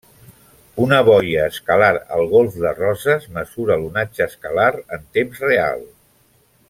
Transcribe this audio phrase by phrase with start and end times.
[0.85, 5.87] Una boia escalar al Golf de Roses mesura l'onatge escalar en temps real.